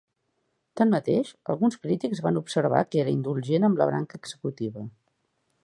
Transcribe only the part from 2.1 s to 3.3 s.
van observar que era